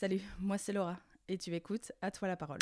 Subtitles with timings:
[0.00, 0.96] Salut, moi c'est Laura
[1.26, 2.60] et tu écoutes À toi la parole.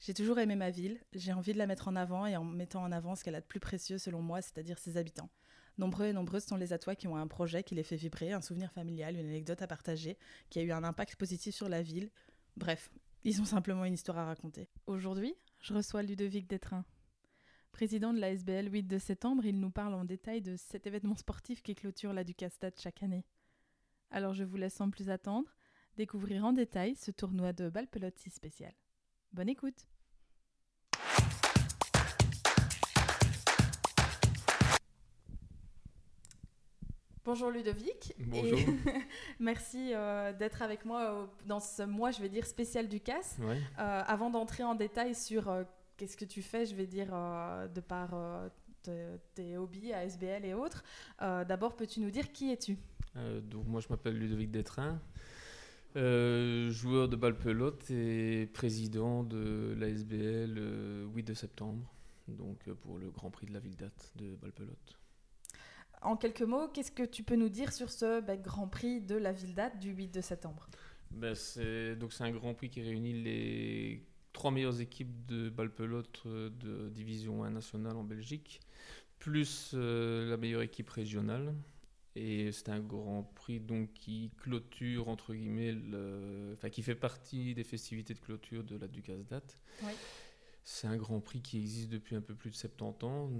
[0.00, 2.82] J'ai toujours aimé ma ville, j'ai envie de la mettre en avant et en mettant
[2.82, 5.30] en avant ce qu'elle a de plus précieux selon moi, c'est-à-dire ses habitants.
[5.78, 8.40] Nombreux et nombreuses sont les atois qui ont un projet qui les fait vibrer, un
[8.40, 10.18] souvenir familial, une anecdote à partager,
[10.50, 12.10] qui a eu un impact positif sur la ville.
[12.56, 12.90] Bref,
[13.24, 14.68] ils ont simplement une histoire à raconter.
[14.86, 16.84] Aujourd'hui, je reçois Ludovic Détrain.
[17.72, 21.16] Président de la SBL 8 de septembre, il nous parle en détail de cet événement
[21.16, 23.24] sportif qui clôture la Ducastade chaque année.
[24.10, 25.56] Alors je vous laisse sans plus attendre
[25.96, 28.74] découvrir en détail ce tournoi de balle pelote si spécial.
[29.32, 29.86] Bonne écoute
[37.32, 38.12] Bonjour Ludovic.
[38.18, 38.58] Bonjour.
[39.40, 43.38] merci euh, d'être avec moi euh, dans ce mois, je vais dire, spécial du CAS.
[43.40, 43.56] Ouais.
[43.78, 45.50] Euh, avant d'entrer en détail sur
[45.96, 47.06] qu'est-ce que tu fais, je vais dire,
[47.74, 48.10] de par
[48.82, 50.84] te- tes hobbies à SBL et autres,
[51.20, 52.76] d'abord, peux-tu nous dire qui es-tu?
[53.50, 55.00] Donc moi je m'appelle Ludovic Détrain,
[55.96, 61.90] euh, joueur de balle pelote et président de l'ASBL euh, 8 de septembre,
[62.28, 64.98] donc pour le Grand Prix de la ville date de balle pelote.
[66.02, 69.14] En quelques mots, qu'est-ce que tu peux nous dire sur ce ben, Grand Prix de
[69.16, 70.68] la ville date du 8 de septembre?
[71.10, 75.70] Ben, c'est donc c'est un Grand Prix qui réunit les trois meilleures équipes de balle
[75.72, 78.60] pelote euh, de division 1 nationale en Belgique,
[79.18, 81.54] plus euh, la meilleure équipe régionale.
[82.16, 87.54] Et c'est un Grand Prix donc qui clôture entre guillemets, le- enfin qui fait partie
[87.54, 89.42] des festivités de clôture de la Ducasdat.
[89.82, 89.92] Oui.
[90.64, 93.30] C'est un Grand Prix qui existe depuis un peu plus de 70 ans.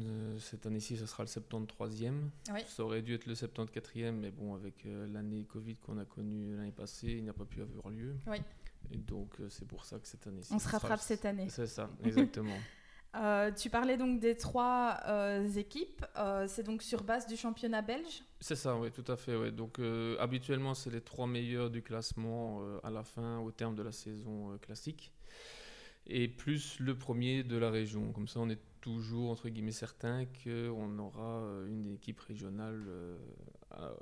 [0.40, 2.14] Cette année-ci, ce sera le 73e.
[2.52, 2.60] Oui.
[2.66, 6.56] Ça aurait dû être le 74e, mais bon, avec euh, l'année Covid qu'on a connue
[6.56, 8.16] l'année passée, il n'a pas pu avoir lieu.
[8.26, 8.38] Oui.
[8.90, 10.52] Et donc, euh, c'est pour ça que cette année-ci.
[10.52, 11.48] On se rattrape cette année.
[11.48, 12.56] C'est ça, exactement.
[13.14, 16.02] Euh, Tu parlais donc des trois euh, équipes.
[16.16, 18.22] Euh, C'est donc sur base du championnat belge?
[18.40, 19.36] C'est ça, oui, tout à fait.
[19.36, 19.52] Ouais.
[19.52, 19.78] Donc,
[20.18, 24.56] habituellement, c'est les trois meilleurs du classement à la fin, au terme de la saison
[24.62, 25.12] classique.
[26.06, 28.12] Et plus le premier de la région.
[28.12, 33.16] Comme ça, on est toujours, entre guillemets, certain qu'on aura euh, une équipe régionale euh,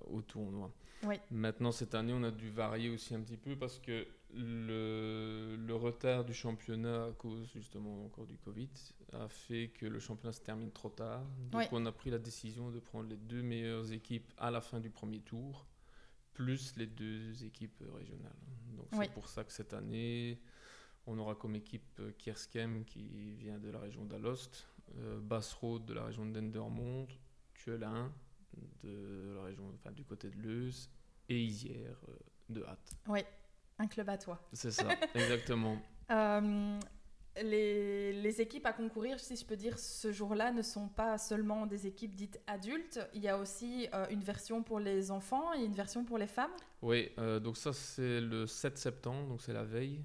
[0.06, 0.72] au tournoi.
[1.02, 1.16] Oui.
[1.30, 5.74] Maintenant, cette année, on a dû varier aussi un petit peu parce que le, le
[5.74, 8.68] retard du championnat à cause justement encore du Covid
[9.12, 11.24] a fait que le championnat se termine trop tard.
[11.50, 11.66] Donc Oui.
[11.72, 14.90] on a pris la décision de prendre les deux meilleures équipes à la fin du
[14.90, 15.66] premier tour,
[16.32, 18.32] plus les deux équipes régionales.
[18.76, 18.98] Donc Oui.
[19.06, 20.38] c'est pour ça que cette année,
[21.10, 25.94] on aura comme équipe euh, Kierskem qui vient de la région d'Alost, euh, Bassroad de
[25.94, 27.12] la région de Dendermonde,
[27.54, 28.12] Tuelin
[28.82, 30.90] de la région, enfin, du côté de Leuze
[31.28, 32.12] et Isière euh,
[32.48, 32.96] de Hatt.
[33.08, 33.20] Oui,
[33.78, 34.40] un club à toi.
[34.52, 35.80] C'est ça, exactement.
[36.10, 36.78] Euh,
[37.42, 41.66] les, les équipes à concourir, si je peux dire, ce jour-là ne sont pas seulement
[41.66, 43.00] des équipes dites adultes.
[43.14, 46.26] Il y a aussi euh, une version pour les enfants et une version pour les
[46.26, 46.50] femmes.
[46.82, 50.02] Oui, euh, donc ça c'est le 7 septembre, donc c'est la veille.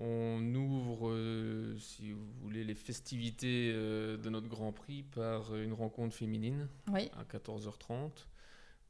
[0.00, 5.72] On ouvre, euh, si vous voulez, les festivités euh, de notre Grand Prix par une
[5.72, 7.10] rencontre féminine Oui.
[7.16, 8.10] à 14h30,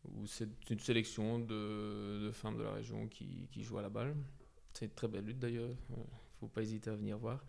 [0.04, 3.88] où c'est une sélection de, de femmes de la région qui, qui jouent à la
[3.88, 4.14] balle.
[4.74, 6.02] C'est une très belle lutte d'ailleurs, il ne
[6.40, 7.42] faut pas hésiter à venir voir.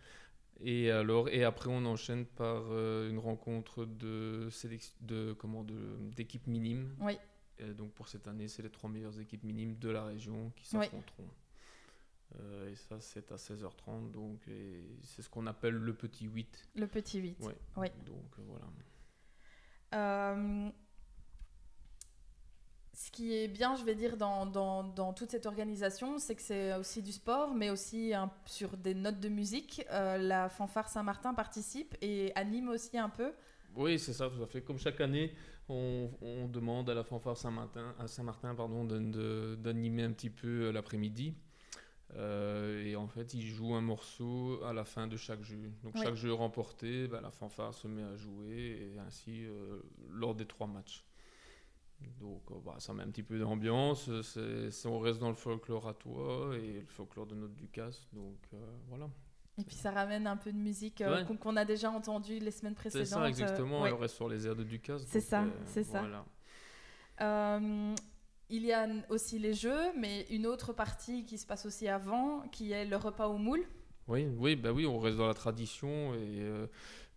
[0.62, 4.50] Et, alors, et après, on enchaîne par euh, une rencontre de,
[5.02, 5.66] de, comment,
[6.16, 6.96] d'équipes minimes.
[7.02, 7.18] Oui.
[7.78, 10.86] Donc pour cette année, c'est les trois meilleures équipes minimes de la région qui Oui.
[12.36, 14.40] Euh, et ça, c'est à 16h30, donc
[15.02, 16.70] c'est ce qu'on appelle le petit 8.
[16.76, 17.40] Le petit 8.
[17.46, 17.56] Ouais.
[17.78, 17.88] Oui.
[18.06, 18.66] Donc euh, voilà.
[19.96, 20.70] Euh,
[22.94, 26.42] ce qui est bien, je vais dire, dans, dans, dans toute cette organisation, c'est que
[26.42, 29.86] c'est aussi du sport, mais aussi un- sur des notes de musique.
[29.90, 33.32] Euh, la fanfare Saint-Martin participe et anime aussi un peu.
[33.76, 34.62] Oui, c'est ça, tout à fait.
[34.62, 35.34] Comme chaque année,
[35.70, 38.08] on, on demande à la fanfare Saint-Martin, à
[38.56, 41.34] pardon, de- d'animer un petit peu l'après-midi.
[42.16, 45.72] Euh, et en fait, ils jouent un morceau à la fin de chaque jeu.
[45.84, 46.02] Donc Oui.
[46.04, 49.80] chaque jeu remporté, bah, la fanfare se met à jouer, et ainsi euh,
[50.10, 51.06] lors des trois matchs.
[52.20, 55.36] Donc euh, bah, ça met un petit peu d'ambiance, c'est- c'est- on reste dans le
[55.36, 58.08] folklore à toi et le folklore de notre Ducasse.
[58.14, 58.58] Donc euh,
[58.88, 59.10] voilà.
[59.60, 61.38] Et puis ça ramène un peu de musique euh, Ouais.
[61.38, 63.08] qu'on a déjà entendu les semaines C'est précédentes.
[63.24, 63.92] ça exactement, euh, ouais.
[63.92, 65.04] on reste sur les airs de Ducasse.
[65.08, 66.00] C'est ça, euh, c'est ça.
[66.00, 66.26] Voilà.
[68.50, 72.42] Il y a aussi les jeux, mais une autre partie qui se passe aussi avant,
[72.52, 73.64] qui est le repas au moule.
[74.08, 76.66] Oui, oui, bah oui, on reste dans la tradition et euh,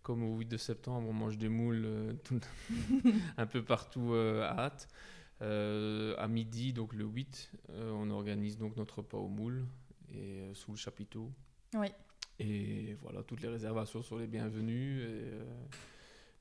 [0.03, 2.39] comme au 8 de septembre, on mange des moules euh, tout-
[3.37, 4.87] un peu partout euh, à hâte.
[5.41, 9.65] à midi, donc le 8, on organise donc notre repas au moule
[10.13, 11.31] et sous le chapiteau.
[11.73, 11.87] Oui.
[12.39, 15.01] Et voilà, toutes les réservations sont les bienvenues.
[15.01, 15.23] Et,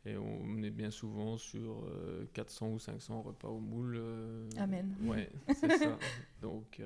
[0.04, 1.84] et on est bien souvent sur
[2.34, 4.02] 400 ou 500 repas au moule.
[4.58, 4.94] Amen.
[5.04, 5.98] Ouais, c'est ça.
[6.42, 6.80] Donc,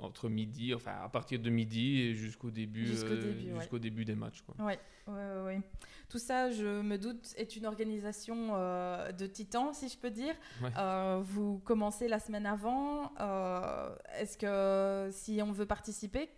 [0.00, 4.42] entre midi, enfin à partir de midi et jusqu'au début, jusqu'au début, début, des matchs.
[4.42, 4.54] Quoi.
[4.64, 5.60] Ouais, ouais, ouais,
[6.08, 10.34] Tout ça, je me doute, est une organisation euh, de titans, si je peux dire.
[10.76, 13.12] Euh, vous commencez la semaine avant.
[13.20, 16.28] Euh, est-ce que si on veut participer,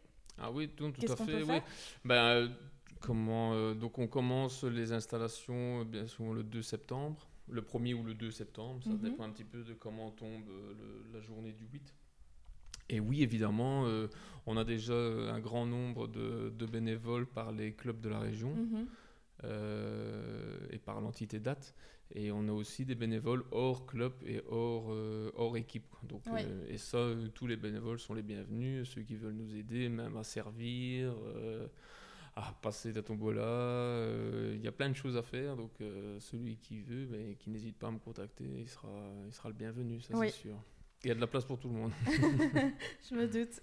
[0.43, 1.43] ah oui, tout, tout à fait.
[1.43, 1.61] Oui.
[2.03, 2.51] Ben,
[3.01, 8.15] comment, donc on commence les installations bien souvent le 2 septembre, le 1er ou le
[8.15, 8.99] 2 septembre, ça mhm.
[8.99, 10.49] dépend un petit peu de comment tombe
[11.13, 11.95] la journée du 8.
[12.91, 14.09] Et oui, évidemment, euh,
[14.47, 18.87] on a déjà un grand nombre de, bénévoles par les clubs de la région mhm.
[19.45, 21.75] euh, et par l'entité date.
[22.13, 25.95] Et on a aussi des bénévoles hors club et hors, euh, hors équipe.
[26.03, 26.23] Donc,
[26.69, 30.25] et ça, tous les bénévoles sont les bienvenus, ceux qui veulent nous aider, même à
[30.25, 31.15] servir,
[32.37, 34.07] à passer la tombola.
[34.53, 35.57] Il y a plein de choses à faire.
[35.57, 35.73] Donc
[36.19, 38.89] celui qui veut, mais qui n'hésite pas à me contacter, il sera,
[39.27, 40.57] il sera le bienvenu, ça c'est sûr.
[41.03, 41.93] Il y a de la place pour tout le monde.
[42.07, 43.61] je me doute.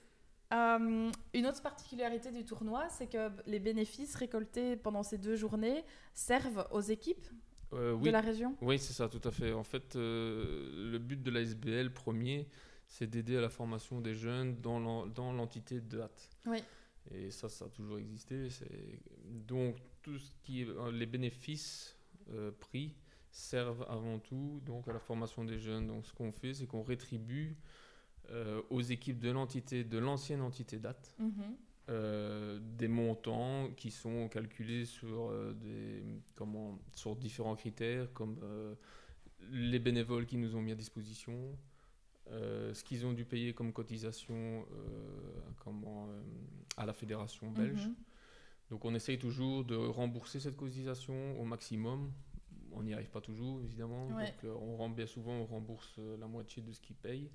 [0.54, 5.84] Euh, une autre particularité du tournoi, c'est que les bénéfices récoltés pendant ces deux journées
[6.14, 7.28] servent aux équipes
[7.74, 8.56] euh, de la région?
[8.62, 9.52] Oui, c'est ça, tout à fait.
[9.52, 12.48] En fait, euh, le but de la SBL premier,
[12.88, 14.80] c'est d'aider à la formation des jeunes dans
[15.34, 16.12] l'entité de DAT.
[16.46, 16.64] Oui.
[17.14, 18.48] Et ça, ça a toujours existé.
[19.26, 21.96] Donc, tout ce qui est les bénéfices
[22.60, 22.96] pris
[23.38, 25.88] servent avant tout donc à la formation des jeunes.
[25.88, 27.56] Donc ce qu'on fait, c'est qu'on rétribue
[28.32, 31.32] euh, aux équipes de l'entité, de l'ancienne entité date, mhm.
[31.90, 36.04] euh, des montants qui sont calculés sur, euh, des,
[36.36, 38.38] comment, sur différents critères comme
[39.52, 41.56] les bénévoles qui nous ont mis à disposition,
[42.32, 44.66] ce qu'ils ont dû payer comme cotisation
[45.60, 46.10] comment,
[46.76, 47.88] à la fédération belge.
[47.88, 47.96] Mhm.
[48.70, 52.12] Donc on essaye toujours de rembourser cette cotisation au maximum
[52.78, 54.08] on n'y arrive pas toujours, évidemment.
[54.08, 57.32] Donc, euh, on rend bien souvent, on rembourse euh, la moitié de ce qu'ils payent.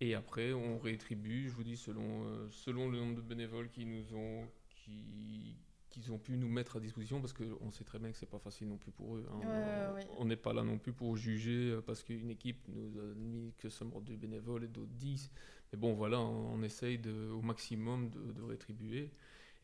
[0.00, 3.84] Et après, on rétribue, je vous dis, selon, euh, selon le nombre de bénévoles qui
[3.84, 5.56] nous ont, qui,
[5.92, 8.38] qu'ils ont pu nous mettre à disposition, parce qu'on sait très bien que c'est pas
[8.38, 9.26] facile non plus pour eux.
[9.30, 9.94] Hein.
[10.18, 13.68] on n'est pas là non plus pour juger, parce qu'une équipe nous a mis que
[13.68, 15.30] seulement deux bénévoles et d'autres dix.
[15.72, 19.10] Mais bon, voilà, on, essaye de, au maximum de, de rétribuer.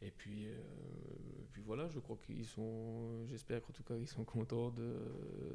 [0.01, 0.55] Et puis, euh,
[1.53, 4.95] puis voilà, je crois qu'ils sont, j'espère qu'en tout cas ils sont contents de.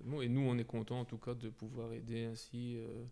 [0.03, 3.05] Bon, et nous, on est contents en tout cas de pouvoir aider ainsi euh,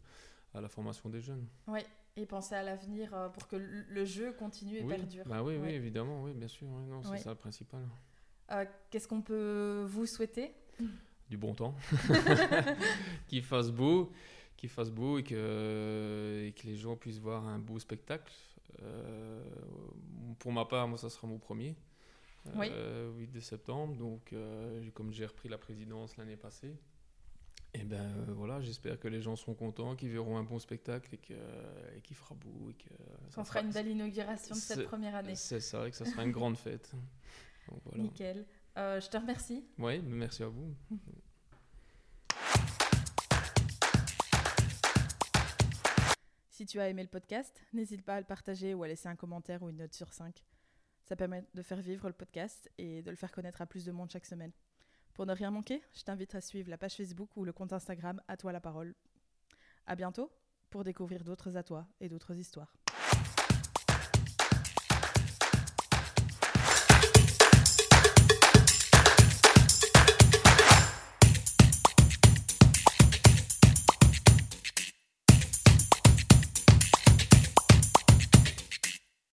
[0.53, 1.48] à la formation des jeunes.
[1.68, 1.80] Oui,
[2.15, 5.25] et penser à l'avenir euh, pour que le jeu continue et perdure.
[5.25, 6.68] Bah oui, oui, évidemment, oui, bien sûr.
[6.68, 7.88] non, c'est ça le principal.
[8.89, 10.53] Qu'est-ce qu'on peut vous souhaiter?
[11.30, 11.74] Du bon temps,
[13.27, 14.12] qu'il fasse beau,
[14.57, 18.33] qu'il fasse beau et que, et que les gens puissent voir un beau spectacle.
[18.81, 19.44] Euh,
[20.39, 21.75] pour ma part, moi, ça sera mon premier.
[22.56, 22.68] Oui.
[22.68, 23.95] 8 euh, septembre.
[23.95, 26.75] Donc, euh, comme j'ai repris la présidence l'année passée,
[27.73, 31.15] et eh ben voilà, j'espère que les gens seront contents, qu'ils verront un bon spectacle
[31.15, 32.69] et qu'il et fera beau.
[32.69, 32.89] Et que
[33.29, 35.35] ça, fera une belle inauguration de cette première année.
[35.35, 36.91] C'est ça, et que ça sera une grande fête.
[37.95, 38.45] Nickel.
[38.75, 39.63] je te remercie.
[39.77, 40.75] Oui, merci à vous.
[46.62, 49.15] Si tu as aimé le podcast, n'hésite pas à le partager ou à laisser un
[49.15, 50.45] commentaire ou une note sur 5.
[51.05, 53.91] Ça permet de faire vivre le podcast et de le faire connaître à plus de
[53.91, 54.51] monde chaque semaine.
[55.13, 58.22] Pour ne rien manquer, je t'invite à suivre la page Facebook ou le compte Instagram
[58.27, 58.96] À toi la parole.
[59.86, 60.32] À bientôt
[60.70, 62.74] pour découvrir d'autres à toi et d'autres histoires.